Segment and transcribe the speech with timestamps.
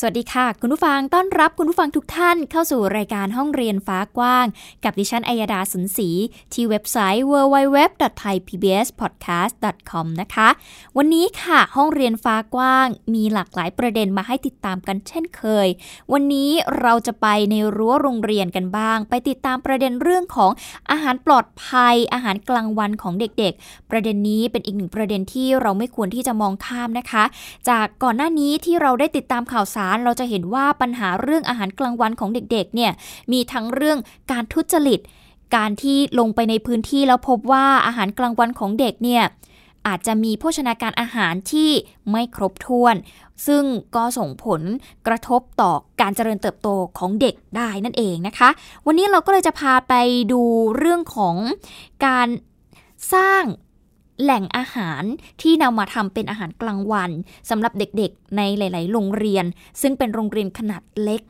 [0.00, 4.46] สวัสดีค่ะ คุณผู้ฟังต้อนรับคุณผู้ฟังทุกท่านเข้าสู่รายการห้องเรียนฟ้ากว้าง
[4.84, 6.10] กับดิฉันอัยดาสุนศรี
[6.52, 10.48] ที่เว็บไซต์ www.thaipbspodcast.com นะคะ
[10.96, 15.68] วันนี้ค่ะห้องเรียนฟ้ากว้าง มีหลากหลายประเด็นมาให้ติดตามกันเช่นเคย
[16.12, 16.50] วันนี้
[16.80, 20.50] เราจะไปในรั้วโรงเรียนกันบ้าง ไปติดตามประเด็นเรื่องของ
[20.90, 27.24] อาหารปลอดภัย อาหารกลางวันของเด็กๆ ประเด็นนี้เป็นอีกหนึ่งประเด็นที่เราไม่ควรที่จะมองข้ามนะคะ
[27.68, 32.92] จากก่อนหน้านี้ที่เราได้ติดตามข่าวสารเราจะเห็นว่าปัญหาเรื่องอาหารกลางวันของเด็กๆเนี่ย
[33.32, 33.98] มีทั้งเรื่อง
[34.32, 35.00] การทุจริต
[35.56, 39.24] การที่ลงไปในพื้นที่แล้วพบว่าอาหารกลางวันของเด็กเนี่ย
[39.86, 41.70] อาจจะมีโภชนาการอาหารที่
[42.10, 42.94] ไม่ครบถ้วน
[43.46, 43.64] ซึ่ง
[43.96, 44.62] ก็ส่งผล
[45.06, 48.48] กระทบต่อการเจริญเติบโตของเด็กได้นั่นเองนะคะ
[48.86, 49.94] วันนี้เราก็เลยจะพาไป
[50.32, 50.42] ดู
[50.76, 51.36] เรื่องของ
[52.06, 52.28] การ
[53.14, 53.42] สร้าง
[54.22, 55.02] แหล่งอาหาร
[55.42, 57.10] ที่นำมาทำเป็นอาหารกลางวัน
[57.50, 59.44] สำหรับเด็กๆ ในหลาย ๆ โรงเรียน
[59.82, 61.22] ซึ่งเป็นโรงเรียนขนาดเล็ก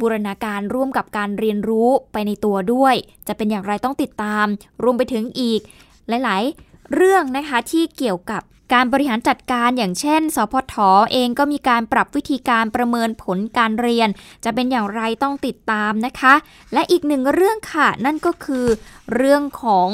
[0.00, 2.94] บูรณาการร่วมกับการเรียนรู้ไปในตัวด้วย
[3.28, 4.46] จะเป็นอย่างไรต้องติดตาม
[4.82, 5.60] รวมไปถึงอีก
[6.08, 14.08] หลาย ๆ เรื่องนะคะที่เกี่ยวกับ การบริหารจัดการอย่างเช่น สพทอเองก็มีการปรับวิธีการประเมินผลการเรียน
[14.44, 16.34] จะเป็นอย่างไรต้องติดตามนะคะ
[16.72, 18.66] และอีกหนึ่งเรื่องค่ะนั่นก็คือ
[19.14, 19.88] เรื่องของ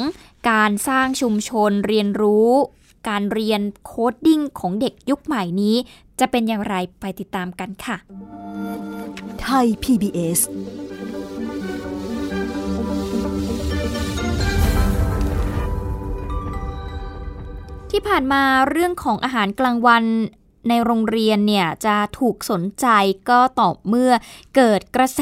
[0.49, 2.51] การสร้างชุมชนเรียนรู้
[3.09, 5.75] การเรียนโคดดิ้งของเด็กยุคใหม่นี้
[6.19, 7.97] จะเป็นอย่างไรไปติดตามกันค่ะ
[9.41, 10.39] ไทย PBS
[17.95, 20.03] ที่ผ่านมาเรื่องของอาหารกลางวัน
[20.69, 22.87] ในโรงเรียนเนี่ยจะถูกสนใจ
[23.29, 24.11] ก็ต่อเมื่อ
[24.55, 25.21] เกิดกระแส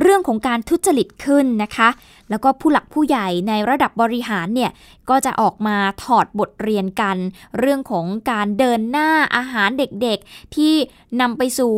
[0.00, 1.88] เรื่องของการทุจริตขึ้นนะคะ
[2.30, 4.70] แล้วก็ผู้หลักผู้ใหญ่ในระดับบริหารเนี่ย
[5.10, 7.16] ก็จะออกมาถอดบทเรียนกัน
[7.58, 10.74] เรื่องของการเดินหน้าอาหารเด็กๆ ที่
[11.20, 11.74] นำไปสู่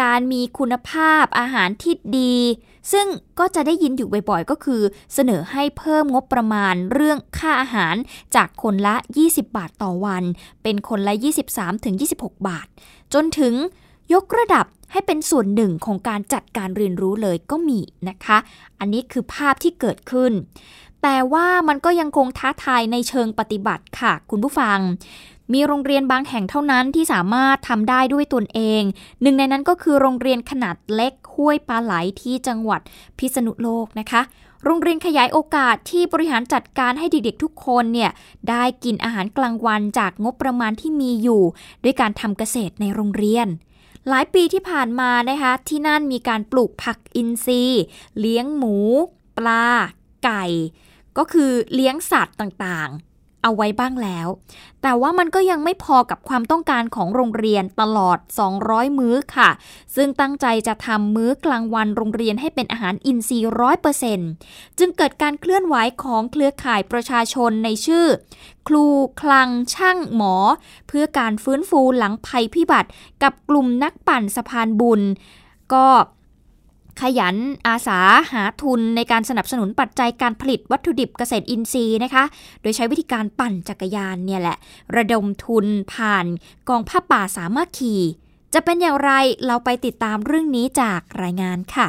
[0.00, 2.36] การมีคุณภาพอาหารที่ดี
[2.92, 3.06] ซึ่ง
[3.38, 4.82] ก็จะได้ยินอยู่บ่อยๆ ก็คือ
[5.14, 7.94] เสนอให้เพิ่มงบประมาณเรื่องค่าอาหาร
[8.36, 8.94] จากคนละ
[9.26, 10.24] 20 บาทต่อวัน
[10.62, 11.14] เป็นคนละ
[11.80, 12.66] 23-26 บาท
[13.14, 13.54] จนถึง
[14.14, 18.38] ยกระดับให้เป็นส่วนหนึ่งของการจัดการเรียนรู้เลยก็มีนะคะ
[18.78, 20.32] อันนี้คือภาพที่เกิดขึ้น
[21.02, 24.78] แต่ว่ามันก็ยังคงท้าทายในเชิงปฏิบัติค่ะ คุณผู้ฟัง
[25.52, 28.82] มีโรงเรียนบางแห่งเท่านั้นที่สามารถทำได้ด้วยตนเอง
[29.22, 32.80] หนึ่งในนั้นก็คือโรงเรียนขนาดเล็กห้วยปลาไหลที่จังหวัด
[33.18, 34.22] พิษณุโลกนะคะ
[34.64, 38.10] โรงเรียนขยายโอกาสที่บริหารจัดการให้เด็กๆทุกคนเนี่ย
[38.48, 41.42] ได้กินอาหารกลางวันจากงบประมาณที่มีอยู่
[41.84, 43.46] ด้วยการทำเกษตรในโรงเรียน
[44.08, 47.82] หลายปีที่ผ่านมานะคะที่นั่นมีการปลูกผักอินทรีย์
[48.20, 48.76] เลี้ยงหมู
[49.38, 49.66] ปลา
[50.24, 50.44] ไก่
[51.18, 52.90] ก็คือเลี้ยงสัตว์ต่าง
[53.42, 54.28] เอาไว้บ้างแล้ว
[54.82, 58.18] แต่ว่ามันก็ยังไม่พอกับความต้องการของโรงเรียนตลอด
[58.58, 59.50] 200 มื้อค่ะ
[59.96, 64.30] ซึ่งตั้งใจจะทำมื้อกลางวันโรงเรียนให้เป็นอาหารอินทรีย์ร้อยเปอร์เซ็นต์
[64.78, 68.06] จึงเกิดการเคลื่อนไหวของเครือข่ายประชาชนในชื่อ
[68.68, 68.84] ครู
[69.20, 70.34] คลังช่างหมอ
[70.88, 72.90] เพื่อการฟื้นฟูหลังภัยพิบัติ
[73.22, 75.00] กับกลุ่มนักปั่นสะพานบุญ
[75.74, 75.86] ก็
[77.00, 77.36] ขยัน
[77.66, 77.98] อาสา
[78.32, 82.24] หาทุนในการสนับสนุนปัจจัยการผลิตวัตถุดิบเกษตรอินทรีย์นะคะ
[82.60, 84.56] โดยใช้วิธีการปั่นจักรยานเนี่ยแหละ
[84.96, 86.26] ระดมทุนผ่าน
[86.68, 87.94] กองผ้าป่าสามัคคี
[88.54, 89.10] จะเป็นอย่างไร
[89.46, 91.88] เราไปติดตามเรื่องนี้จากรายงานค่ะ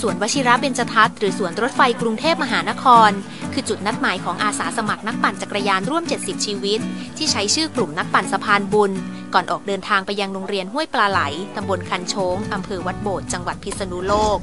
[0.00, 3.10] สวนวชิระเบญจทัศน์หรือสวนรถไฟกรุงเทพมหานคร
[3.52, 6.80] คือจุดนัดหมายของอาสาสมัครนักปั่นจักรยานร่วม 70 ชีวิต
[7.16, 8.92] ที่ใช้ชื่อกลุ่มนักปั่นสะพานบุญ
[9.34, 11.20] ก่อนออกเดินทางไปยังโรงเรียนห้วยปลาไหล
[11.56, 14.38] ตำบลคันโชงอำเภอวัดโบดจังหวัดพิษณุโลก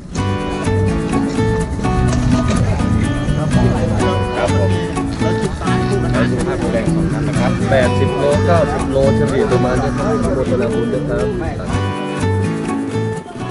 [4.38, 4.72] ครับผม
[5.20, 7.52] ใช้สุขภาพแรงของท่านนะครับ
[7.86, 8.24] 80 โล
[8.60, 11.85] 90 โลเฉลี่ยประมาณนี้ครับทั้งหมดแต่นนะครับ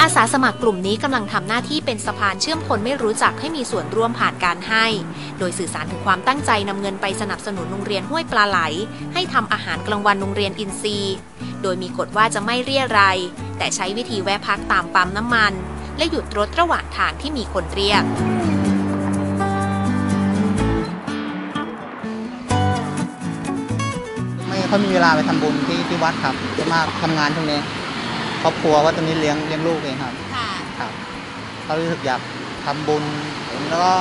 [0.07, 4.87] อาสาสมัครกลุ่มนี้กำลังทำหน้าที่เป็นสะพานเชื่อมคนไม่รู้จักให้มีส่วนร่วมผ่านการให้
[5.39, 8.59] โดยสื่อสารถึงความตั้งใจนำเงินไปสนับสนุนโรงเรียนห้วยปลาไหล
[9.15, 10.99] ให้ทำอาหารกลางวันโรงเรียนอินซี
[11.63, 13.19] โดยมีกฎว่าจะไม่เรียราย
[13.59, 15.53] แต่ใช้วิธีแวะพักตามปั๊มน้ำมัน
[15.97, 18.03] และหยุดรถระหว่างทางที่มีคนเรียก
[24.49, 27.61] ไม่ค่อยมีเวลาไปทำบุญที่ที่วัดครับจะมากทำงานตรงนี้
[28.45, 30.49] ครอบครัวว่าตอนนี้เลี้ยงเลี้ยงลูกเองครับค่ะ
[30.79, 30.93] ครับ
[31.65, 32.21] เขารู้สึกอยาก
[32.65, 33.05] ทำบุญ
[33.69, 33.93] แล้วก็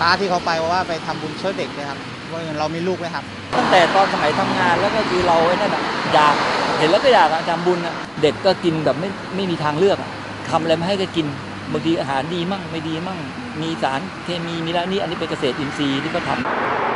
[0.00, 1.98] ตาที่เขาไปว่าไปทำบุญช่วยเด็กเลยครับ
[2.32, 3.24] ว่าเรามีลูกไหมครับ
[3.56, 5.82] ตั้งแต่ตอนสมัยทำงานแล้วก็คือเราไอ้นั่นอะ
[6.14, 6.34] อยาก
[6.78, 10.10] เห็นแล้วก็อยากอะทำบุญอะเด็กก็กินแบบไม่ไม่มีทางเลือกอะ
[10.50, 11.26] ทำอะไรมาให้ก็กิน
[11.72, 13.18] บางทีอาหารดีมั่งไม่ดีมั่ง
[13.62, 16.93] มีสารเคมีมีแล้วนี่อันนี้เป็นเกษตรอินทรีย์ที่เขาทำ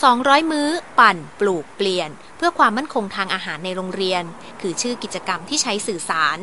[0.00, 0.68] 200 มื้อ
[0.98, 4.22] ปั่น ปลูกเปลี่ยน เพื่อความมั่นคงทางอาหารในโรงเรียน
[4.60, 6.38] คือชื่อกิจกรรมที่ใช้สื่อสาร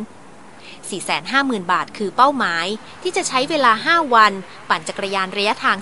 [1.03, 2.65] 450,000 บาทคือเป้าหมาย
[3.03, 4.33] ที่จะใช้เวลา 5 วัน
[4.69, 5.77] ปั่นจักรยานระยะทาง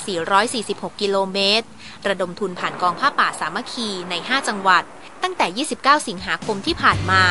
[0.47, 1.67] 446 กิโลเมตร
[2.07, 4.83] ระดมทุนผ่านกองผ้าป่าสามัคคีใน 5 จังหวัด
[5.23, 7.23] ตั้งแต่ 29 สิงหาคมที่ผ่านมา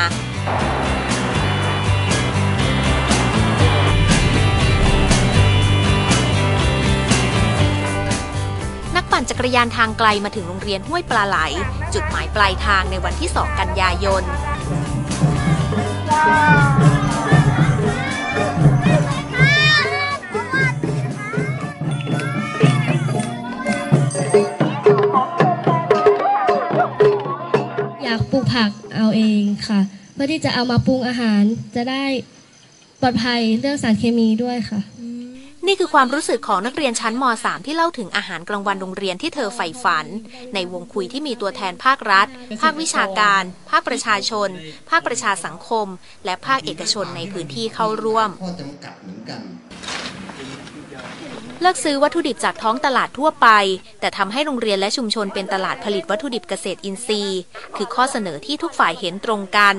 [9.12, 11.38] ปั่นจักรยานทางไกลมาถึงโรงเรียนห้วยปลาไหล
[11.94, 14.22] จุดหมายปลายทางในวันที่ 2 กันยายน
[28.04, 29.80] อยากปลูกผักเอาเองค่ะ
[30.14, 31.42] เพื่อที่จะเอามาปรุงอาหาร
[31.76, 32.04] จะได้
[33.00, 34.80] ปลอดภัยเรื่องสารเคมีด้วยค่ะ
[35.66, 40.06] นี่คือความรู้สึกของนักเรียนชั้นม .3 ที่เล่าถึงอาหารกลางวันโรงเรียนที่เธอใฝ่ฝัน
[40.54, 42.26] ในวงคุยที่มีตัวแทนภาครัฐ
[42.62, 44.48] ภาควิชาการ ภาคประชาชน
[44.90, 45.86] ภาคประชาสังคม
[46.24, 48.30] และภาคเอกชนในพื้นที่เข้าร่วม
[51.60, 53.48] เลือกซื้อวัตถุดิบจากท้องตลาดทั่วไป
[54.00, 57.40] แต่ทำให้โรงเรียนและชุมชนเป็นตลาดผลิตวัตถุดิบเกษตรอินทรีย์
[57.76, 59.74] คือข้อเสนอที่ทุกฝ่ายเห็นตรงกัน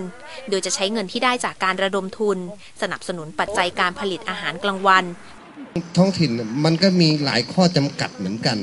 [0.49, 2.37] โดยจะใช้เงินที่ได้จากการระดมทุน
[2.81, 5.05] สนับสนุนปัจจัยการผลิตอาหารกลางวัน
[5.97, 6.31] ท้องถิ่น
[6.65, 8.57] มันก็มีหลายข้อจำกัดเหมือนกัน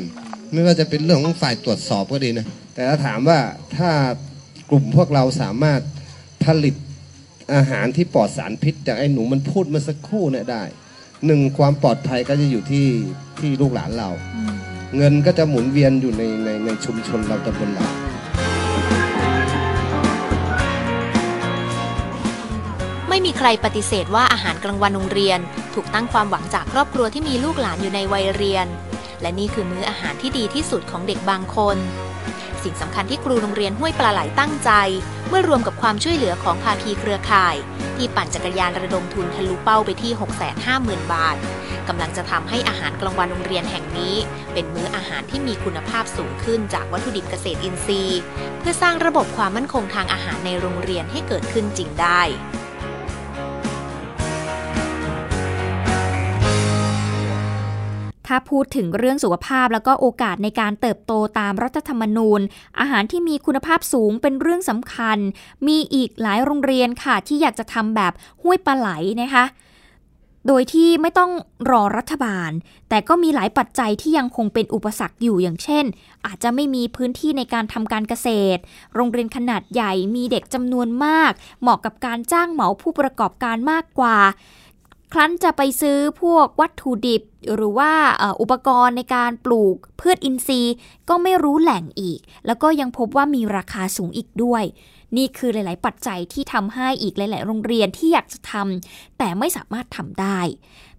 [0.52, 3.38] ไม่ว่าจะเป็นเรื่องของฝ่ายตรวจสอบก็ดีนะ แต่ถ้าถามว่า
[3.76, 3.90] ถ้า
[4.70, 5.80] กลุ่มพวกเราสามารถ
[6.44, 6.74] ผลิต
[7.54, 10.62] อาหารที่ปลอดสารพิษอย่างไอ้หนูมันพูดเมาสักครู่เนี่ยได้
[11.26, 12.86] หนึ่งความปลอดภัยก็จะอยู่ที่
[13.38, 14.10] ที่ลูกหลานเรา
[14.96, 17.86] เงินก็จะหมุนเวียนอยู่ในในในชุมชนเราตำบลเรา
[23.14, 25.38] ไม่มีใครปฏิเสธว่าอาหารกลางวันโรงเรียน
[25.74, 28.66] ถูกตั้งความหวังจากครอบครัวที่มีลูกหลานอยู่ในวัยเรียน
[29.22, 31.76] และนี่คือมื้ออาหารที่ดีที่สุดของเด็กบางคน
[32.62, 34.70] สิ่งสำคัญที่ครูโรงเรียนห้วยปลาไหลตั้งใจ
[35.28, 37.56] เมื่อรวมกับความช่วยเหลือของภาคีเครือข่าย
[37.96, 40.12] ที่ปั่นจักรยานระดมทุนทะลุเป้าไปที่
[40.62, 41.36] 650,000 บาท
[41.88, 44.16] กำลังจะทำให้อาหารกลางวันโรงเรียนแห่งนี้
[44.52, 48.20] เป็นมื้ออาหารที่มีคุณภาพสูงขึ้นจากวัตถุดิบเกษตรอินทรีย์
[48.60, 52.22] เพื่อสร้างระบบความมั่นคงทางอาหารในโรงเรียนให้เกิดขึ้นจริงได้
[58.26, 62.40] ถ้าพูดถึงเรื่องสุขภาพแล้วก็โอกาสในการเติบโตตามรัฐธรรมนูญ
[62.80, 65.18] อาหารที่มีคุณภาพสูงเป็นเรื่องสำคัญ
[65.66, 68.12] มีอีกหลายโรงเรียนค่ะ ที่อยากจะทำแบบ
[68.42, 68.88] ห้วยปลาไหล
[69.22, 69.44] นะคะ
[70.48, 71.30] โดยที่ไม่ต้อง
[71.70, 72.50] รอรัฐบาล
[72.88, 75.84] แต่ก็มีหลายปัจจัยที่ยังคงเป็นอุปสรรคอยู่อย่างเช่น
[76.26, 78.60] อาจจะไม่มีพื้นที่ในการทำการเกษตร
[78.94, 81.32] โรงเรียนขนาดใหญ่มีเด็กจำนวนมาก
[81.62, 84.16] เหมาะกับการจ้างเหมาผู้ประกอบการมากกว่า
[85.14, 87.22] ครั้นจะไปซื้อพวกวัตถุดิบ
[87.54, 87.92] หรือว่า
[88.40, 90.74] อุปกรณ์ในการปลูกพืชอินทรีย์
[91.08, 94.64] ก็ไม่รู้แหล่งอีก แล้วก็ยังพบว่ามีราคาสูงอีกด้วย
[95.16, 100.40] นี่คือหลาย ๆ ปัจจัยที่ทำให้อีกหลาย ๆ โรงเรียนที่อยากจะทำแต่ไม่สามารถทำได้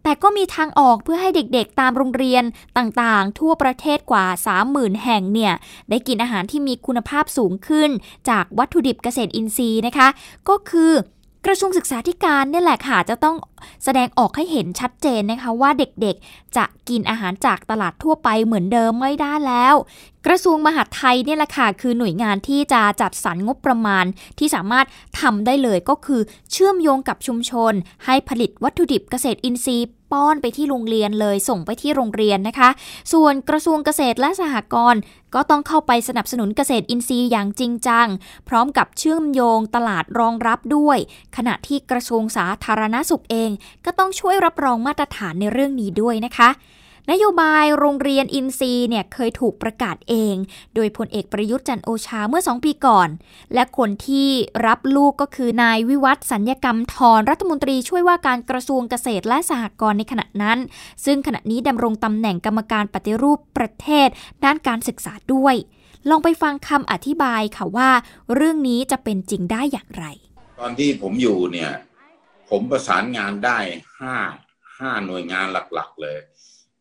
[0.04, 2.44] แต่ก็มีทางออกเพื่อให้เด็ก ๆ ตามโรงเรียน
[2.78, 4.26] ต่าง ๆ ทั่วประเทศกว่า
[4.66, 5.54] 30,000 แห่งเนี่ย
[5.90, 7.90] ได้กินอาหารที่มีคุณภาพสูงขึ้น
[8.30, 10.08] จากวัตถุดิบเกษตรอินทรีย์นะคะ
[10.50, 10.92] ก็คือ
[11.46, 13.36] กระทรวงศึกษาธิการเนี่ยแหละค่ะจะต้อง
[13.84, 19.76] แสดงออกให้เห็นชัดเจนนะคะว่าเด็กๆ จะกินอาหารจากตลาดทั่วไปเหมือนเดิมไม่ได้แล้ว
[20.26, 24.06] กระทรวงมหาดไทยเนี่ยแหละค่ะคือหน่วยงานที่จะจัดสรรงบประมาณ
[24.40, 24.86] ที่สามารถ
[25.22, 26.22] ทำได้เลยก็คือ
[26.52, 27.74] เชื่อมโยงกับชุมชน
[28.06, 32.70] ให้ผลิตวัตถุดิบเกษตรอินทรีย์ ป้อนไปที่โรงเรียนเลยส่งไปที่โรงเรียนนะคะ
[33.14, 35.02] ส่วนกระทรวงเกษตรและสหกรณ์
[35.36, 38.08] ก็ต้องเข้าไปสนับสนุนเกษตรอินทรีย์อย่างจริงจัง
[38.50, 40.98] พร้อมกับเชื่อมโยงตลาดรองรับด้วย
[41.38, 43.52] ขณะที่กระทรวงสาธารณสุขเอง
[43.86, 46.50] ก็ต้องช่วยรับรองมาตรฐานในเรื่องนี้ด้วยนะคะ
[47.12, 50.36] นโยบายโรงเรียนอินทรีย์เนี่ยเคยถูกประกาศเอง
[50.76, 53.10] โดยพลเอกประยุทธ์จันโอชาเมื่อ 2 ปีก่อน
[53.54, 54.30] และคนที่
[54.68, 60.60] รับลูกก็คือนายวิวัฒน์สัญญกรรมทรรัฐมนตรีช่วยว่าการกระทรวงเกษตรและสหกรณ์ในขณะนั้น
[61.06, 64.08] ซึ่งขณะนี้ดำรงตำแหน่งกรรมการปฏิรูปประเทศ
[64.46, 65.56] ด้านการศึกษาด้วย
[66.10, 67.90] ลองไปฟังคำอธิบายค่ะว่า
[68.36, 70.06] เรื่องนี้จะเป็นจริงได้อย่างไร
[70.60, 71.72] ตอนที่ผมอยู่เนี่ย
[72.50, 73.58] ผมประสานงานได้
[74.02, 74.16] ห้า
[74.80, 76.18] ห้าหน่วยงานหลัก ๆ เลย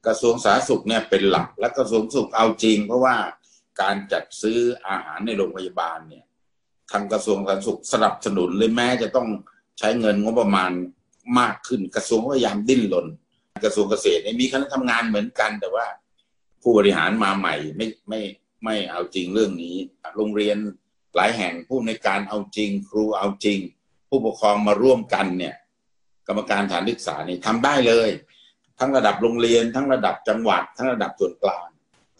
[0.06, 3.16] กระทรวงสาธารณสุขเนี่ยเป็นหลักและกระทรวงสุขเอาจริง เพราะว่า
[3.80, 4.58] การจัดซื้อ
[4.88, 6.24] อาหารในโรงพยาบาลเนี่ย
[6.92, 9.28] ทางกระทรวงสาธารณสุขสนับสนุนเลยแม้จะต้อง
[9.78, 10.70] ใช้เงินงบประมาณ
[11.38, 13.06] มากขึ้นกระทรวงพยายามดิ้นรน
[13.64, 15.86] กระทรวงเกษตรมีคณะทำงานเหมือนกัน แต่ว่า
[16.62, 18.20] ผู้บริหารมาใหม่ไม่ไม่
[18.64, 19.76] ไม่เอาจริงเรื่องนี้
[20.16, 20.56] โรงเรียน
[21.16, 23.58] หลายแห่งผู้ในการเอาจริง ครูเอาจริง
[24.08, 25.54] ผู้ปกครองมาร่วมกันเนี่ย
[26.28, 28.10] กรรมการฐานศึกษานี่ทำได้เลย
[28.80, 31.66] ทั้งระดับโรงเรียน ทั้งระดับจังหวัด ทั้งระดับส่วนกลาง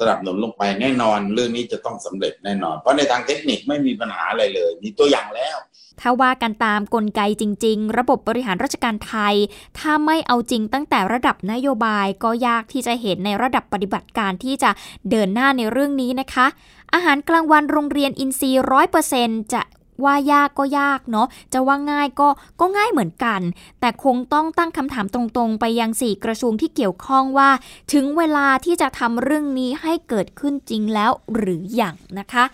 [0.00, 5.56] สนับสนุนลงไปแน่นอนเรื่องนี้จะต้องสำเร็จแน่นอน เพราะในทางเทคนิคไม่มีปัญหาอะไรเลย มีตัวอย่างแล้ว
[6.00, 9.34] ถ้าว่ากันตามกลไกจริง ๆ ระบบบริหารราชการไทย
[9.78, 14.70] ถ้าไม่เอาจริงตั้งแต่ระดับนโยบายก็ยากที่จะเห็นในระดับปฏิบัติการที่จะ
[15.10, 16.46] เดินหน้าในเรื่องนี้นะคะ
[16.94, 19.62] อาหารกลางวันโรงเรียนอินทรีย์ร้อยเปอร์เซ็นจะ
[20.04, 22.28] ว่ายากก็ยากเนาะจะว่าง่ายก็
[22.60, 23.40] ก็ง่ายเหมือนกัน
[23.80, 27.50] แต่คงต้องตั้งคำถามตรงๆ ไปยังสี่กระทรวงที่เกี่ยวข้องว่า
[27.92, 32.44] ถึงเวลาที่จะทำเรื่องนี้ให้เกิดขึ้นจริงแล้วหรืออยังนะคะ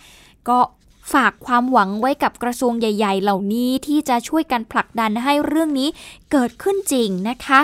[0.49, 0.59] ก็
[1.13, 5.89] ฝากความหวังไว้กับกระทรวงใหญ่ ๆ เหล่านี้ที่จะช่วยกันผลักดันให้เรื่องนี้
[6.31, 7.59] เกิดขึ้นจริงนะคะ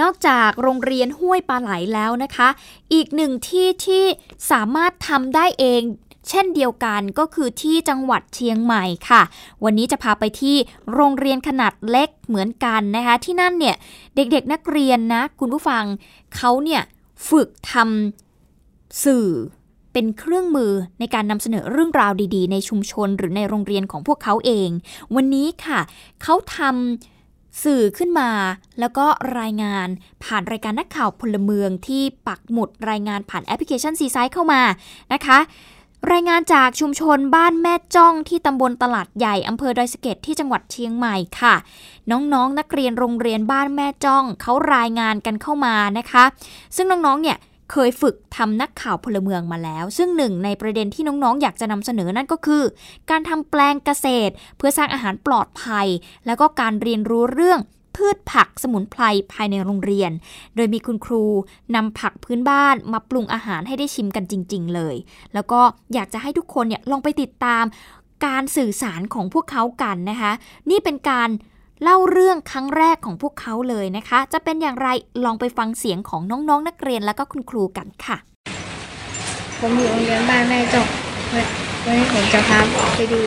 [0.00, 2.48] นอกจากโรงเรียนห้วยปลาไหลแล้วนะคะ
[2.94, 4.04] อีกหนึ่งที่ที่
[4.50, 5.82] สามารถทำได้เอง
[6.28, 9.22] เช่นเดียวกันก็คือที่จังหวัดเชียงใหม่ค่ะ
[9.64, 10.56] วันนี้จะพาไปที่
[10.92, 13.76] โรงเรียนขนาดเล็กเหมือนกันนะคะ ที่นั่นเนี่ย
[14.16, 15.84] เด็กๆนักเรียนนะคุณผู้ฟัง
[16.36, 16.82] เขาเนี่ย
[17.28, 19.28] ฝึกทำสื่อ
[19.92, 24.68] เป็นเครื่องมือในการนำเสนอเรื่องราวดีๆ ในชุมชนหรือในโรงเรียนของพวกเขาเอง
[25.14, 25.80] วันนี้ค่ะ
[26.22, 28.30] เขาทำสื่อขึ้นมา
[28.80, 29.06] แล้วก็
[29.40, 29.88] รายงาน
[30.24, 34.62] ผ่านรายการนักข่าวพลเมืองที่ปักหมุดรายงานผ่านแอปพลิเคชันซีไซด์เข้ามา
[35.12, 35.38] นะคะ
[36.10, 41.54] รายงานจากชุมชนบ้านแม่จ้องที่ตำบลตลาดใหญ่อำเภอดอยสะเก็ดที่จังหวัดเชียงใหม่ค่ะ
[42.10, 46.24] น้องๆนนักเรียนโรงเรียนบ้านแม่จ้องเขารายงานกันเข้ามานะคะ
[46.76, 47.36] ซึ่งน้องๆเนี่ย
[47.70, 52.62] เคยฝึกทำนักข่าวพลเมืองมาแล้ว ซึ่งหนึ่งในประเด็นที่น้องๆ อยากจะนำเสนอนั่นก็คือ
[53.10, 55.86] การทำแปลงเกษตร เพื่อสร้างอาหารปลอดภัย
[56.26, 57.60] แล้วก็การเรียนรู้เรื่อง
[57.96, 60.12] พืชผักสมุนไพรภายในโรงเรียน
[60.56, 61.24] โดยมีคุณครู
[61.74, 64.96] นำผักพื้นบ้านมาปรุงอาหารให้ได้ชิมกันจริง ๆ เลย
[65.34, 65.60] แล้วก็
[65.94, 67.64] อยากจะให้ทุกคนเนี่ยลองไปติดตาม
[68.26, 70.32] การสื่อสารของพวกเขากันนะคะ
[70.70, 71.28] นี่เป็นการ
[71.82, 74.88] เล่าเรื่องครั้งแรกของพวกเขาเลยนะคะ จะเป็นอย่างไร
[75.24, 78.16] ลองไปฟังเสียงของน้องๆนนักเรียนแล้วก็คุณครูกันค่ะ
[79.60, 80.86] ผมอยู่โรงเรียนบ้านแม่จก
[81.84, 82.58] วันนี้ผมจะพา
[82.96, 83.20] ไปดู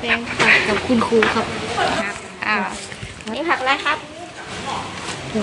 [0.00, 1.46] แปลงผักกับคุณครูครับ
[2.00, 2.14] ครับ
[2.46, 2.56] อ่า
[3.36, 3.98] นี่ผักอะไรครับ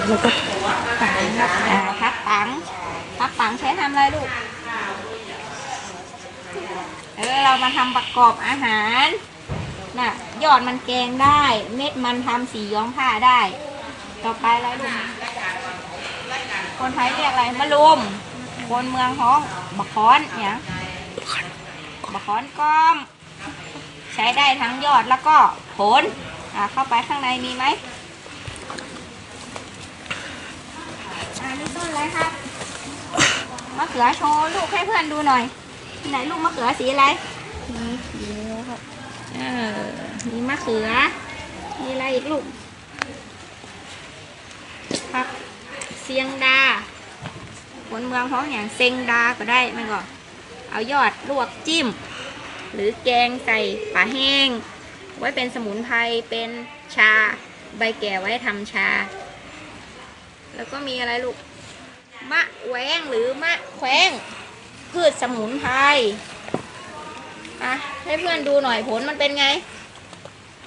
[0.07, 0.29] แล้วก็
[1.01, 2.47] ปังครับอ่าผักปัง
[3.19, 4.29] ผักปังใช้ทำอะไรลูก
[7.17, 9.07] เออเรามาทำประกอบอาหาร
[9.99, 10.09] น่ะ
[10.43, 11.41] ยอดมันแกงได้
[11.75, 13.39] เม็ดมันทำสีย้อมผ้าได้
[14.23, 14.93] ต่อไปอะไรลูก
[16.79, 17.99] คนไทยเรียกอะไรมะลุม
[18.69, 19.39] คนเมืองฮ้อง
[19.77, 20.57] บะคอนเนี่ย
[22.13, 22.95] บะคอนก้อม
[24.13, 25.37] ใช้ได้ทั้งยอดแล้วก็
[25.77, 26.03] ผล
[26.55, 27.65] อ่าเข้าไปข้างในมีไหม
[31.41, 32.31] อ่านี่ต้นอะไรครับ
[33.77, 35.43] มะเขือโชว์ลูกให้เพื่อนดูหน่อย
[36.11, 37.05] ไหนลูกมะเขือสีอะไร
[37.73, 38.25] มีสี
[38.69, 38.79] ครับ
[39.35, 39.39] เอ
[39.71, 39.77] อ
[40.29, 40.87] มีมะเขือ
[41.81, 42.43] มีอะไรอีกลูก
[45.13, 45.27] ผัก
[46.03, 46.59] เซียงดา
[47.89, 50.01] คนเมืองเขาอย่างเซงดาก็ได้ไม่ก็
[50.69, 51.87] เอายอดลวกจิ้ม
[52.73, 53.57] หรือแกงใส่
[53.93, 54.49] ปลาแห้ง
[55.19, 55.97] ไว้เป็นสมุนไพร
[56.29, 56.49] เป็น
[56.95, 57.11] ชา
[57.77, 58.87] ใบแก่ไว้ทำชา
[60.55, 61.37] แล้วก็มีอะไรลูก
[62.31, 64.09] มะแหวงหรือมะแขวง
[64.91, 65.73] พืชสมุนไพร
[67.63, 69.47] อะให้เพื่อนดูหน่อยผลมันเป็นไง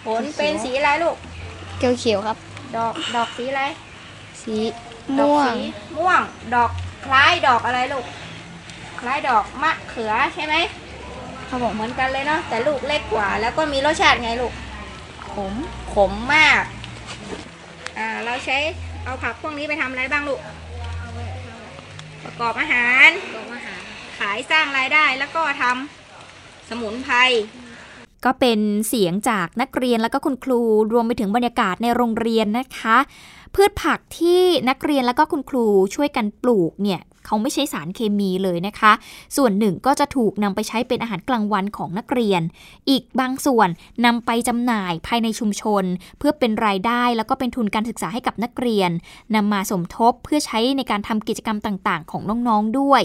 [0.06, 1.16] ผลเป็นสีอะไรลูก
[1.78, 2.38] เขียวเขียวครับ
[2.76, 3.62] ดอกดอกสีอะไร
[4.42, 4.56] สี
[5.18, 5.54] ม่วง
[5.96, 6.22] ม่วง
[6.54, 6.70] ดอก
[7.06, 8.06] คล้ายดอกอะไรลูก
[9.00, 10.54] คล้ายดอกมะเขือใช่ไหม
[11.46, 14.52] เขาบอกเหมือนกันเลยเนาะแต่ลูกเล็กกว่า แล้วก็มีรสชาติไงลูก
[15.32, 15.54] ขม
[15.94, 16.62] ขมมาก
[17.98, 18.56] อ่าเราใช้
[19.04, 20.40] เอาผักพวกนี้ไปทำอะไรบ้างลูก
[22.24, 23.08] ประกอบอาหาร
[24.18, 27.16] ขายสร้างรายได้แล้วก็ทำสมุนไพร
[28.24, 30.60] ก็เป็นเสียงจากนักเรียนแล้วก็คุณครู
[30.92, 32.96] รวมไปถึงบรรยากาศในโรงเรียนนะคะ
[33.54, 38.92] พืชผักที่นักเรียนแล้วก็คุณครูช่วยกันปลูกเนี่ย เขาไม่ใช้สารเคมีเลยนะคะ
[39.36, 42.42] ส่วนหนึ่งก็จะถูกนำไปใช้เป็นอาหารกลางวันของนักเรียน
[42.90, 43.68] อีกบางส่วน
[44.04, 45.84] นำไปจำหน่ายภายในชุมชน
[46.18, 48.90] เพื่อเป็นรายได้แล้วก็เป็นทุนการศึกษาให้กับนักเรียน
[49.34, 53.02] นำมาสมทบเพื่อใช้ในการทำกิจกรรมต่าง ๆ ของน้องๆด้วย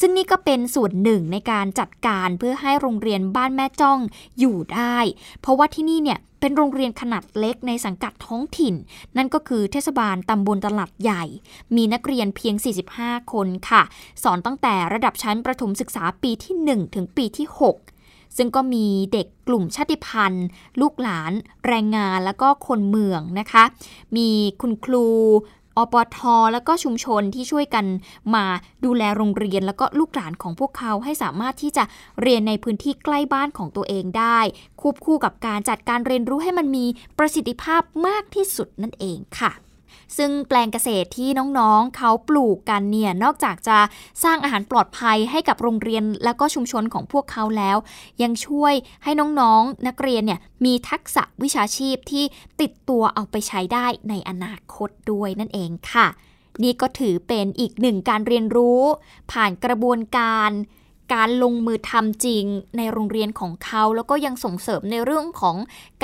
[0.00, 3.98] ซึ่งนี่ก็เป็นส่วนหนึ่งในการจัดการเพื่อให้โรงเรียนบ้านแม่จ้อง
[4.38, 4.98] อยู่ได้
[5.40, 8.74] เพราะว่าที่นี่เนี่ยเป็นโรงเรียนขนาดเล็กในสังกัดท้องถิ่น
[9.16, 11.24] นั่นก็คือเทศบาลตำบลตลาดใหญ่
[11.76, 12.54] มีนักเรียนเพียง
[12.94, 13.82] 45 คนค่ะ
[14.22, 20.46] สอนตั้งแต่ระดับชั้นประถมศึกษาปีที่ 1 ถึงปีที่ 6ซึ่งก็มีเด็กกลุ่มชาติพันธุ์
[20.80, 21.32] ลูกหลาน
[21.66, 23.64] แรงงานแล้วก็คนเมืองนะคะ
[24.16, 24.28] มี
[24.60, 25.06] คุณครู
[25.80, 26.18] อปท
[26.52, 27.84] แล้วก็ชุมชนที่ช่วยกัน
[28.34, 28.44] มา
[28.84, 31.84] ดูแลโรงเรียน แล้วก็ลูกหลานของพวกเขาให้สามารถที่จะ
[32.22, 34.38] เรียนในพื้นที่ใกล้บ้านของตัวเองได้
[34.80, 36.86] ควบคู่กับการจัดการเรียนรู้ให้มันมี
[37.18, 39.52] ประสิทธิภาพมากที่สุดนั่นเองค่ะ
[40.16, 41.28] ซึ่งแปลงเกษตรที่
[41.58, 43.78] น้องๆเขาปลูกกันเนี่ยนอกจากจะ
[44.24, 47.76] สร้างอาหารปลอดภัยให้กับโรงเรียนและก็ชุมชนของพวกเขาแล้ว
[48.22, 52.24] ยังช่วยให้น้องๆนักเรียนเนี่ยมีทักษะวิชาชีพที่
[52.60, 56.06] ติดตัวเอาไปใช้ได้ในอนาคตด้วยนั่นเองค่ะ
[56.62, 58.82] นี่ก็ถือเป็นอีกหนึ่งการเรียนรู้
[59.32, 60.50] ผ่านกระบวนการ
[61.14, 62.44] การลงมือทำจริง
[62.76, 65.56] ในโรงเรียนของเขา แล้วก็ยังส่งเสริมในเรื่องของ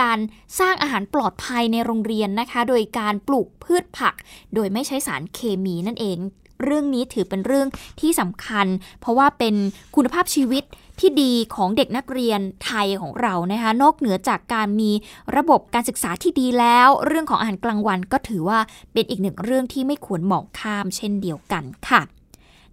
[0.02, 0.18] การ
[0.60, 4.14] สร้างอาหารปลอดภัยในโรงเรียนนะคะ โดยการปลูกพืชผัก
[4.54, 6.18] โดยไม่ใช้สารเคมีนั่นเอง
[6.64, 7.68] เรื่องนี้ถือเป็นเรื่อง
[8.00, 8.66] ที่สำคัญ
[9.00, 9.54] เพราะว่าเป็น
[9.96, 10.64] คุณภาพชีวิต
[11.00, 14.90] ที่ดีของเด็กนักเรียนไทยของเรานะคะ นอกเหนือจากการมี
[15.36, 18.58] ระบบการศึกษาที่ดีแล้ว เรื่องของอาหารกลางวันก็ถือว่า
[18.92, 22.15] เป็นอีกหนึ่งเรื่องที่ไม่ควรมองข้ามเช่นเดียวกันค่ะ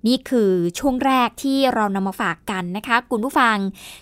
[0.08, 3.58] นี่คือช่วงแรกที่เรานำมาฝากกันนะคะคุณผู้ฟัง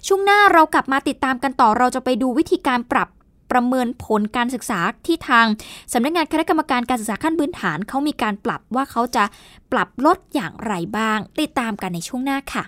[0.07, 3.07] ช่วงหน้าเรากลับมาติดตามกันต่อเราจะไปดูวิธีการปรับ
[3.51, 5.45] ประเมินผลการศึกษาที่ทาง
[5.93, 9.23] สำนักงานคณะกรรมการการศึกษาขั้นพื้นฐานเขามีการปรับว่าเขาจะ
[9.71, 12.63] ปรับลดอย่างไรบ้าง ติดตามกันในช่วงหน้าค่ะ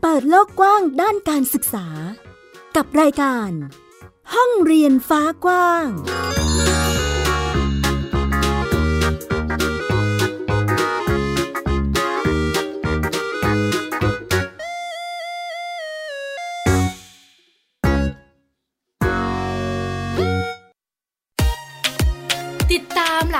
[0.00, 1.86] เปิดโลกกว้างด้านการศึกษา
[2.76, 3.50] กับรายการ
[4.34, 5.86] ห้องเรียนฟ้ากว้าง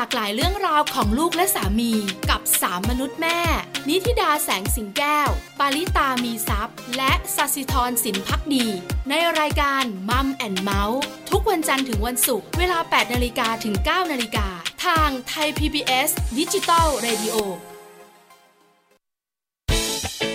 [0.04, 1.92] ากหลายเรื่องราวของลูกและสามี
[2.30, 3.40] กับสามมนุษย์แม่
[3.88, 8.66] นิธิดาแสงสิงแก้ว ปาริตามีซัพ์และสัสิธรสินพักดี
[9.08, 14.46] ในรายการ Mom and Mouth ทุกวันจันทร์ถึงวันศุกร์เวลา 8นาฬิกาถึง 9นาฬิกา
[14.84, 17.36] ทางไทย PBS ดิจิตอล Radio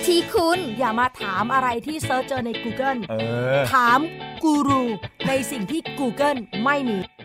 [0.04, 3.14] ทีคุณอย่ามาถามอะไรที่ search เจอใน Google เอ
[3.58, 3.98] อถาม
[4.42, 4.82] กูรู
[5.28, 6.98] ในสิ่งที่ Google ไม่มี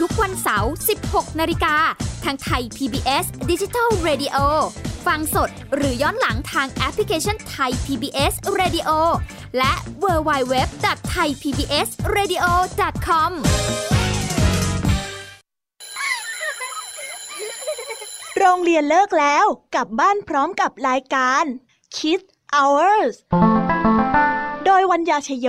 [0.00, 0.72] ทุกวันเสาร์
[1.04, 1.76] 16 นาฬิกา
[2.24, 4.36] ทางไทย PBS Digital Radio
[5.06, 8.90] ฟังสดหรือย้อนหลังทางแอปพลิเคชันไทย PBS Radio
[9.58, 9.72] และ
[10.04, 12.44] w w w t h a i PBS Radio
[13.06, 13.30] com
[18.38, 21.44] โรงเรียนเลิกแล้ว กลับบ้านพร้อมกับรายการ
[21.96, 23.14] Kids Hours
[24.64, 25.48] โดยวัญญาชยโย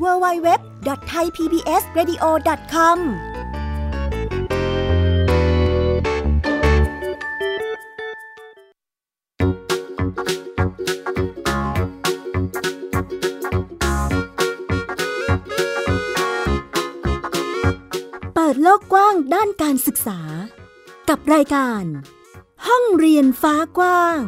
[0.00, 2.98] www.thaipbsradio.com
[18.34, 20.20] เปิดโลกกว้างด้านการศึกษา
[21.08, 21.84] กับรายการ
[22.66, 24.20] ห้องเรียนฟ้ากว้าง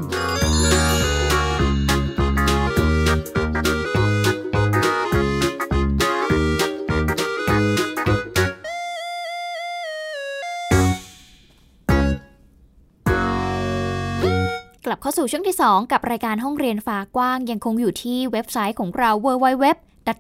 [14.85, 19.65] กลับเข้าสู่ช่วงที่ 2 กับรายการห้องเรียนฟ้ากว้างยังคงอยู่ที่เว็บไซต์ของเรา www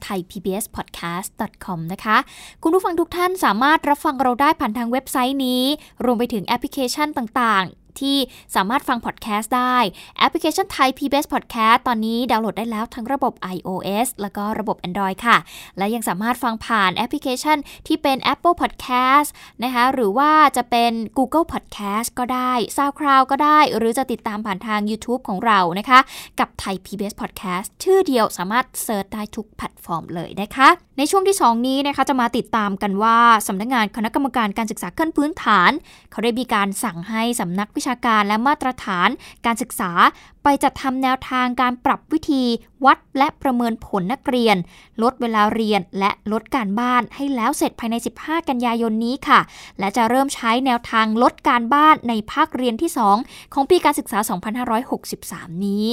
[0.06, 2.16] thaipbspodcast.com นะคะ
[2.62, 5.62] คุณผู้ฟังทุกท่านสามารถรับฟังเราได้ผ่านทางเว็บไซต์นี้
[6.04, 7.64] รวมไปถึงแอปพลิเคชันต่าง
[8.02, 8.18] ที่
[8.54, 9.76] สามารถฟังพอดแคสต์ได้
[10.18, 15.36] แอปพลิเคชันไทย PBS Podcast ตอนนี้ดาวน์โหลดได้แล้วทั้งระบบ iOS แล้วก็ระบบ Android ค่ะ
[15.78, 19.28] และยังสามารถฟังผ่านแอปพลิเคชันที่เป็น Apple Podcast
[19.64, 26.00] นะคะหรือว่าจะเป็น Google Podcast ก็ได้ SoundCloud ก็ได้ หรือจะติดตามผ่านทาง YouTube ของเรานะคะ
[26.40, 35.70] กับไทย PBS Podcast ชื่อเดียวสามารถ search ได้ทุกแพลตฟอร์มเลยนะคะ ในช่วงที่ 2 นี้นะคะจะมาติดตามกันว่าสำนักงานคณะกรรมการการศึกษาขั้นพื้นฐาน
[36.10, 39.08] เขาได้มีการสั่งให้สำนักวิชาการและมาตรฐาน
[39.46, 39.90] การศึกษา
[40.42, 42.44] ไปจัดทำแนวทางการปรับวิธี
[42.84, 44.56] วัดและประเมินผลนักเรียน
[45.02, 49.40] ลดเวลาเรียนและลดการบ้านให้แล้วเสร็จภายใน 15 กันยายนนี้ค่ะ
[49.78, 52.90] และจะเริ่มใช้แนวทางลดการบ้านในภาคเรียนที่
[53.22, 54.18] 2 ของปีการศึกษา
[54.92, 55.86] 2563 นี้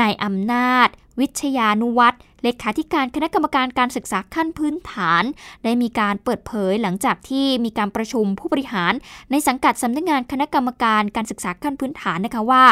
[0.00, 0.88] นายอำนาจ
[1.20, 5.22] วิชยานุวัตร เลขาธิการคณะกรรมการการศึกษาขั้นพื้นฐาน
[5.64, 8.92] ได้มีการเปิดเผยหลังจากที่มีการประชุมผู้บริหาร
[9.30, 12.64] ในสังกัดสำนักงงานคณะกรรมการการศึกษาขั้นพื้นฐานนะคะว่า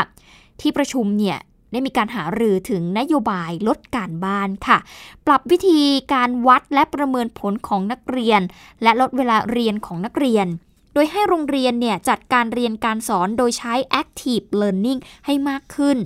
[0.61, 1.39] ที่ประชุมเนี่ย
[1.73, 4.79] ได้มีการหารือถึงนโยบายลดการบ้านค่ะ
[5.27, 5.81] ปรับวิธี
[6.13, 8.41] การวัดและประเมินผลของนักเรียน
[8.83, 10.47] และลดเวลาเรียนของนักเรียน
[10.95, 15.99] โดยให้โรงเรียนเนี่ยจัดการเรียนการสอนโดยใช้ active learning ให้มากขึ้น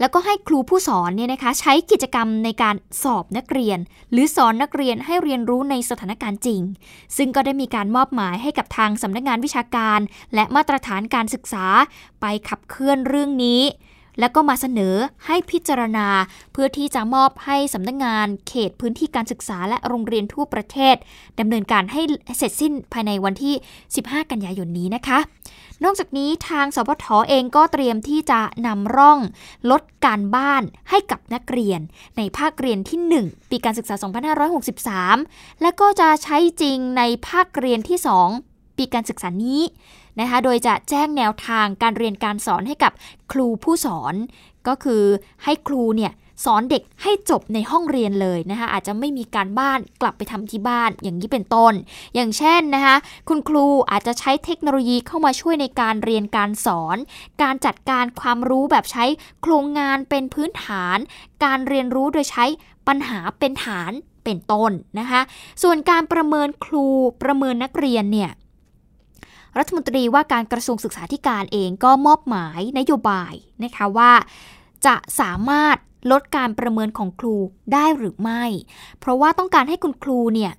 [0.00, 3.78] แล้วก็ให้ครูผู้สอนเนี่ยนะคะใช้กิจกรรมในการสอบนักเรียน
[4.12, 6.60] หรือสอนนักเรียนให้เรียนรู้ในสถานการณ์จริง
[7.16, 10.00] ซึ่งก็ได้มีการมอบหมายให้กับทางสำนักงานวิชาการ
[10.34, 11.66] และมาตรฐานการศึกษา
[12.20, 13.62] ไปขับเคลื่อนเรื่องนี้
[14.20, 14.94] แล้วก็มาเสนอ
[15.26, 16.08] ให้พิจารณา
[16.52, 20.96] เพื่อที่จะมอบให้สำนักงงานเขตพื้นที่การศึกษาและโรงเรียนทั่วประเทศ
[21.40, 22.02] ดำเนินการให้
[22.38, 23.54] เสร็จสิ้นภายในวันที่
[23.92, 25.18] 15 กันยายนนี้นะคะ
[25.84, 29.18] นอกจากนี้ทางสพทอเองก็เตรียมที่จะนำร่อง
[29.70, 31.80] ลดการบ้านให้กับนักเรียน
[32.16, 33.94] ในภาคเรียนที่ 1 ปีการศึกษา
[34.58, 37.98] 2563 และก็จะใช้จริงในภาคเรียนที่
[38.38, 39.62] 2 ปีการศึกษานี้
[40.20, 42.92] นะคะ โดยจะแจ้งแนวทางการเรียนการสอนให้กับ
[43.32, 44.14] ครูผู้สอน
[44.68, 45.02] ก็คือ
[45.44, 46.12] ให้ครูเนี่ย
[46.44, 51.72] สอนเด็กให้จบในห้องเรียนเลยนะคะอาจจะไม่มีการบ้านกลับไปทำที่บ้านอย่างนี้เป็นต้น
[52.14, 52.96] อย่างเช่นนะคะ
[53.28, 56.96] คุณครูอาจจะใช้เทคโนโลยีเข้ามาช่วยในการเรียนการสอน
[57.42, 59.04] การจัดการความรู้แบบใช้
[59.42, 60.98] โครงงานเป็นพื้นฐาน
[61.44, 62.44] การเรียนรู้โดยใช้
[62.88, 63.92] ปัญหาเป็นฐาน
[64.24, 65.20] เป็นต้นนะคะ
[65.62, 66.86] ส่วนการประเมินครู
[67.22, 68.30] ประเมินนักเรียนเนี่ย
[69.58, 74.12] รัฐมนตรีว่าการกระทรวงศึกษาธิการเองก็มอบหมายนโยบายนะคะว่า
[74.86, 75.76] จะสามารถ
[76.10, 77.36] ลดการประเมินของครู
[77.72, 78.44] ได้หรือไม่
[78.98, 80.52] เพราะว่าต้องการให้คุณครูเนี่ย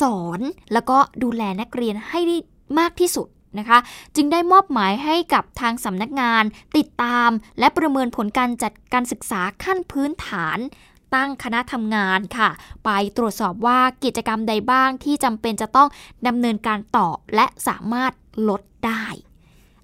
[0.00, 0.40] สอน
[0.72, 2.36] แล้วก็ดูแลนักเรียนให้ได้
[2.78, 3.78] มากที่สุดนะคะ
[4.16, 6.44] จึงได้มอบหมายให้กับทางสำนักงาน
[6.76, 10.58] ติดตาม และประเมินผลการจัดการศึกษาขั้นพื้นฐาน
[11.14, 12.50] ตั้งคณะทำงานค่ะ
[12.84, 15.88] ไปตรวจสอบว่ากิจกรรมใดบ้างที่จำเป็นจะต้อง
[16.26, 18.12] ดำเนินการต่อและสามารถ
[18.48, 19.04] ลดได้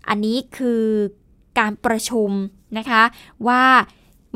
[0.08, 0.82] อันนี้คือ
[1.58, 2.30] การประชุม
[2.78, 3.02] นะคะ
[3.48, 3.64] ว่า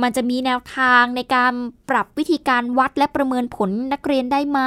[0.03, 1.53] มันจะมีแนวทางในการ
[1.91, 4.61] ปรับวิธีการวัดและประเมินผลนักเรียนได้ไหม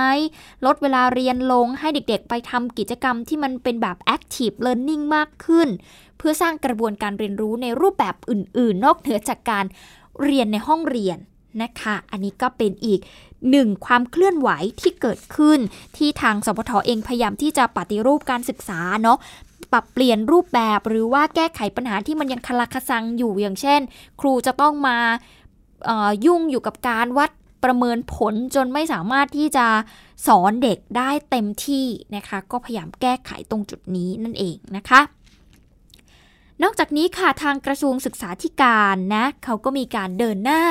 [0.65, 5.67] ลดเวลาเรียนลงให้เด็กๆ ไปทำกิจกรรมที่มันเป็นแบบ active learning มากขึ้น
[6.17, 9.65] เพื่อสร้างกระบวนการเรียนรู้ในรูปแบบอื่น ๆ นอกเหนือจากการ
[10.23, 11.17] เรียนในห้องเรียน
[11.61, 12.99] นะคะ อันนี้ก็เป็นอีก
[13.51, 14.49] หนึ่งความเคลื่อนไหว
[14.81, 15.59] ที่เกิดขึ้น
[15.97, 19.17] ที่ทางสพทอเองพยายามที่จะปฏิรูปการศึกษาเนาะ
[19.71, 23.81] ปรับเปลี่ยนรูปแบบหรือว่าแก้ไขปัญหาที่มันยังคลักซังอยู่อย่างเช่น
[24.21, 24.97] ครูจะต้องมา
[26.25, 27.29] ยุ่งอยู่กับการวัด
[27.63, 29.67] ประเมินผลจนไม่สามารถที่จะ
[30.27, 35.01] สอนเด็กได้เต็มที่นะคะ ก็พยายามแก้ไขตรงจุดนี้นั่นเองนะคะ
[36.63, 40.63] นอกจากนี้ค่ะทางกระทรวงศึกษาธิการนะเขาก็มีการเดินหน้า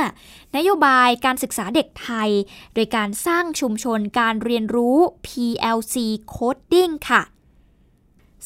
[0.56, 2.30] นโยบายการศึกษาเด็กไทย
[2.74, 5.96] โดยการสร้างชุมชนการเรียนรู้ PLC
[6.34, 7.22] Coding ค่ะ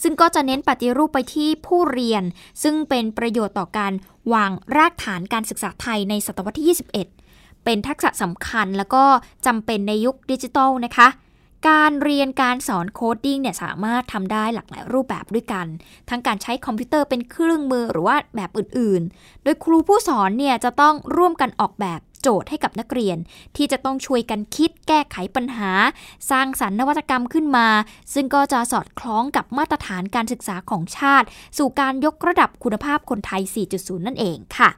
[0.02, 2.22] ซึ่งก็จะเน้นปฏิรูปไปที่ผู้เรียน
[2.62, 3.92] ซึ่งเป็นประโยชน์ต่อการ
[4.32, 6.76] วางรากฐานการศึกษาไทยในศตวรรษที่
[7.20, 9.04] 21 เป็นทักษะสำคัญแล้วก็
[9.46, 11.08] จำเป็นในยุคดิจิทัลนะคะ
[11.68, 15.66] การเรียนการสอน coding เนี่ยสามารถทำได้หลากหลายรูปแบบด้วยกัน
[16.08, 23.18] ทั้งการใช้คอมพิวเตอร์เป็นเครื่องมือหรือว่าแบบอื่นๆ โดยครูผู้สอนเนี่ยจะต้องร่วมกันออกแบบ โจทย์ให้กับนักเรียน
[23.56, 25.70] ที่จะต้องช่วยกันคิดแก้ไขปัญหา
[26.30, 27.68] สร้างสรรค์นวัตกรรมขึ้นมา
[28.14, 31.26] ซึ่งก็จะสอดคล้องกับมาตรฐานการศึกษาของชาติ
[31.58, 33.42] สู่การยกระดับคุณภาพคนไทย
[33.74, 34.70] 4.0 นั่นเองค่ะ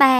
[0.00, 0.18] แต่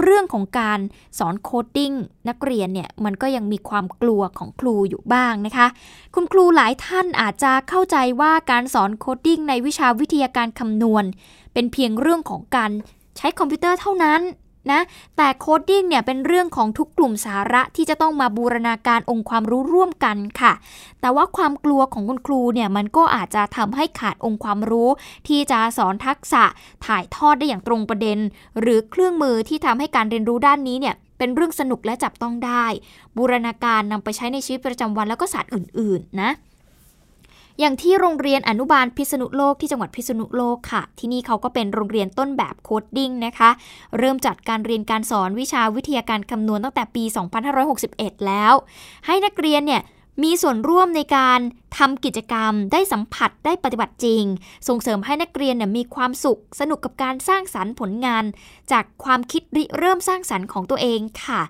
[0.00, 0.80] เรื่องของการ
[1.18, 1.92] สอน coding
[2.28, 5.66] นักเรียนเนี่ยมันก็ยังมีความกลัวของครูอยู่บ้างนะคะ
[6.14, 11.04] คุณครูหลายท่านอาจจะเข้าใจว่าการสอน coding ในวิชาวิทยาการคำนวณ
[11.52, 12.70] เป็นเพียงเรื่องของการ
[13.16, 14.20] ใช้คอมพิวเตอร์เท่านั้น
[14.70, 14.80] นะ
[15.16, 20.52] แต่ coding เนี่ยเป็นเรื่องของทุกกลุ่มสาระที่จะต้องมาบูรณาการองค์ความรู้ร่วมกันค่ะ
[21.00, 24.88] แต่ว่าความกลัวของคุณครูเนี่ยมันก็อาจจะทำให้ขาดองค์ความรู้
[25.28, 26.44] ที่จะสอนทักษะ
[26.86, 28.18] ถ่ายทอดได้อย่างตรงประเด็น
[28.60, 32.66] หรือเครื่องมือที่ทำให้การเรียนรู้ด้านนี้เนี่ยเป็นเรื่องสนุกและจับต้องได้
[33.16, 36.30] บูรณาการนำไปใช้ในชีวิตประจำวันแล้วก็ศาสตร์อื่น ๆ นะ
[37.60, 43.50] อย่างที่โรงเรียนอนุบาลพิษณุโลกที่จังหวัดพิษณุโลกค่ะ ที่นี่เขาก็เป็นโรงเรียนต้นแบบโคดดิ้งนะคะ
[43.98, 47.04] เริ่มจัดการเรียนการสอนวิชาวิทยาการคำนวณตั้งแต่ปี
[47.64, 48.54] 2561 แล้ว
[49.06, 49.82] ให้นักเรียนเนี่ย
[50.22, 51.40] มีส่วนร่วมในการ
[51.78, 54.24] ทำกิจกรรม ได้สัมผัสได้ปฏิบัติจริง
[54.68, 58.24] ส่งเสริมให้นักเรียนเนี่ยมีความสุข สนุกกับการสร้างสรรค์ผลงาน
[58.72, 61.42] จากความคิดริเริ่มสร้างสรรค์ของตัวเองค่ะ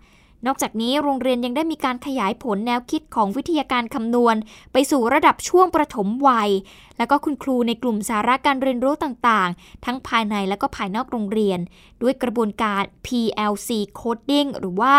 [0.46, 4.36] นอกจากนี้โรงเรียนยังได้มีการขยายผลแนวคิดของวิทยาการคำนวณ
[4.72, 6.50] ไปสู่ระดับช่วงประถมวัย
[6.98, 11.58] และก็คุณครูในกลุ่มสาระการเรียนรู้ต่างๆ ทั้งภายในและก็ภายนอกโรงเรียน
[12.02, 14.94] ด้วยกระบวนการ PLC Coding หรือว่า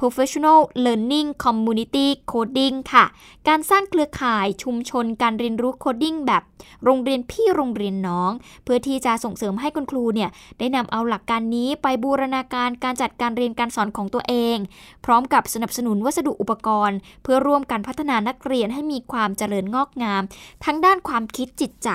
[0.00, 3.04] Professional Learning Community Coding ค่ะ
[3.48, 6.42] การสร้างเครือข่ายชุมชนการเรียนรู้ coding แบบ
[6.84, 8.30] โรงเรียนพี่โรงเรียนน้อง
[8.64, 14.56] เพื่อที่จะส่งเสริมให้คุณครูเนี่ยได้นำเอาหลักการนี้ไปบูรณาการการจัดการเรียนการสอนของตัวเอง
[15.04, 20.22] พร้อมกับสนับสนุนวัสดุอุปกรณ์ เพื่อร่วมกันพัฒนานักเรียนให้มีความเจริญงอกงาม
[20.64, 21.90] ทั้งด้านความคิดจิตใจ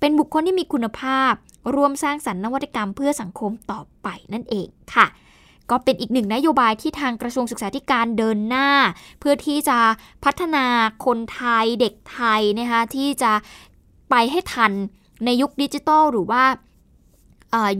[0.00, 1.32] เป็นบุคคลที่มีคุณภาพ
[1.74, 5.06] ร่วมสร้างสรรค์นวัตกรรมเพื่อสังคมต่อไปนั่นเองค่ะ
[5.70, 8.68] ก็เป็นอีกหนึ่งนโยบายที่ทางกระทรวงศึกษาธิการเดินหน้า
[9.20, 9.78] เพื่อที่จะ
[10.24, 10.66] พัฒนา
[11.04, 13.32] คนไทยเด็กไทยนะคะที่จะ
[14.10, 14.72] ไปให้ทัน
[15.24, 16.42] ในยุคดิจิตอลหรือว่า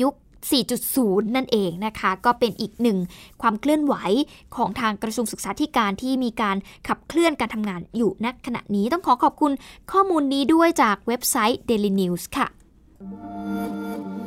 [0.02, 0.14] ยุค
[0.50, 2.98] 4.0 นั่นเองนะคะ ก็เป็นอีกหนึ่ง
[3.42, 3.94] ความเคลื่อนไหว
[4.56, 6.56] ของทางกระทรวงศึกษาธิการที่มีการ
[6.88, 9.52] ขับเคลื่อนการทำงานอยู่ณขณะนี้ต้องขอขอบคุณ
[9.92, 12.46] ข้อมูลนี้ด้วยจากเว็บไซต์ Daily News ค่ะ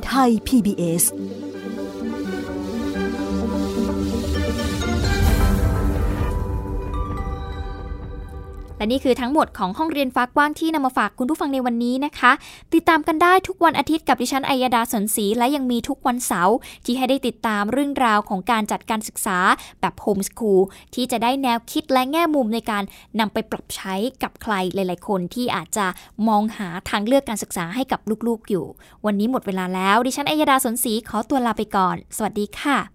[0.05, 1.03] ไทย PBS
[8.77, 12.31] และนี่คือทั้งหมดของห้องเรียนฟ้ากว้างที่นำมาฝากคุณผู้ฟังในวันนี้นะคะ
[12.73, 19.37] ติดตามกันได้ทุกวันอาทิตย์กับดิฉันอัยดาสนศรีและยังมีทุกวันเสาร์ที่ให้ได้ติดตามเรื่องราวของการจัดการศึกษา
[19.81, 20.61] แบบโฮมสคูล
[20.93, 22.83] ที่จะได้แนวคิดและแง่มุมในการ
[23.19, 25.85] นำไปปรับใช้กับใครหลาย ๆ คนที่อาจจะ
[26.27, 28.65] มองหาทางเลือกการศึกษาให้กับลูก ๆ อยู่
[29.05, 32.94] วันนี้หมดเวลาแล้ว ดิฉันอัยดาสนศรีขอตัวลาไปก่อน สวัสดีค่ะ